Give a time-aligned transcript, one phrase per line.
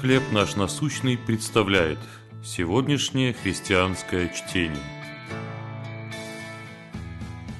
[0.00, 1.98] «Хлеб наш насущный» представляет
[2.44, 4.82] сегодняшнее христианское чтение.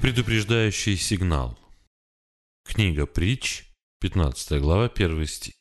[0.01, 1.57] Предупреждающий сигнал.
[2.65, 3.63] Книга Притч,
[4.01, 5.53] 15 глава, 1 стих.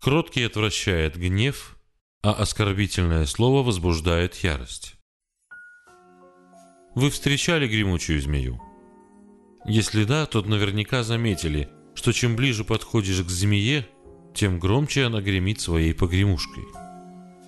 [0.00, 1.76] Кроткий отвращает гнев,
[2.22, 4.94] а оскорбительное слово возбуждает ярость.
[6.94, 8.60] Вы встречали гремучую змею?
[9.66, 13.86] Если да, то наверняка заметили, что чем ближе подходишь к змее,
[14.34, 16.64] тем громче она гремит своей погремушкой.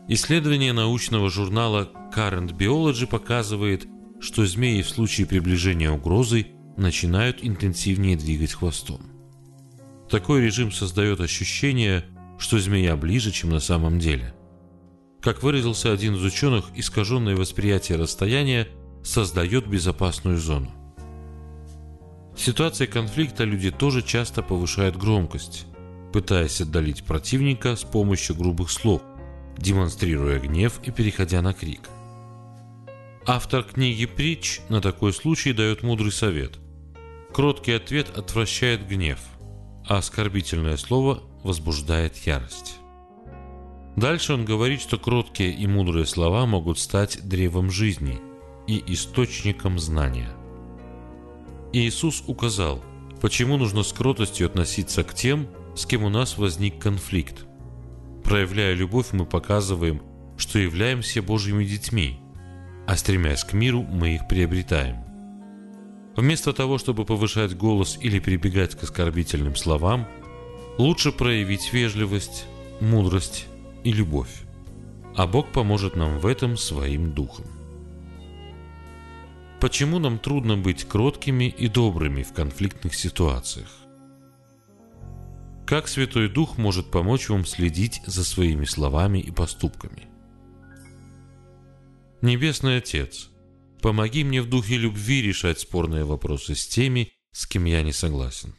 [0.08, 3.86] Исследование научного журнала Current Biology показывает,
[4.20, 9.00] что змеи в случае приближения угрозы начинают интенсивнее двигать хвостом.
[10.10, 12.04] Такой режим создает ощущение,
[12.38, 14.34] что змея ближе, чем на самом деле.
[15.22, 18.68] Как выразился один из ученых, искаженное восприятие расстояния
[19.04, 20.70] создает безопасную зону.
[22.36, 25.66] В ситуации конфликта люди тоже часто повышают громкость,
[26.12, 29.02] пытаясь отдалить противника с помощью грубых слов,
[29.56, 31.88] демонстрируя гнев и переходя на крик.
[33.26, 36.58] Автор книги «Притч» на такой случай дает мудрый совет.
[37.32, 39.20] Кроткий ответ отвращает гнев,
[39.88, 42.76] а оскорбительное слово возбуждает ярость.
[43.96, 48.20] Дальше он говорит, что кроткие и мудрые слова могут стать древом жизни
[48.66, 50.30] и источником знания–
[51.72, 52.82] Иисус указал,
[53.22, 57.46] почему нужно с кротостью относиться к тем, с кем у нас возник конфликт.
[58.24, 60.02] Проявляя любовь, мы показываем,
[60.36, 62.18] что являемся Божьими детьми,
[62.86, 64.96] а стремясь к миру, мы их приобретаем.
[66.16, 70.06] Вместо того, чтобы повышать голос или прибегать к оскорбительным словам,
[70.78, 72.46] лучше проявить вежливость,
[72.80, 73.46] мудрость
[73.84, 74.42] и любовь.
[75.16, 77.46] А Бог поможет нам в этом своим духом.
[79.60, 83.81] Почему нам трудно быть кроткими и добрыми в конфликтных ситуациях?
[85.72, 90.06] Как Святой Дух может помочь вам следить за своими словами и поступками?
[92.20, 93.30] Небесный Отец,
[93.80, 98.54] помоги мне в духе любви решать спорные вопросы с теми, с кем я не согласен.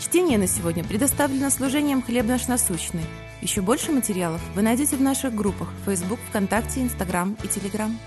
[0.00, 3.04] Чтение на сегодня предоставлено служением «Хлеб наш насущный».
[3.42, 7.98] Еще больше материалов вы найдете в наших группах Facebook, ВКонтакте, Инстаграм и Телеграм.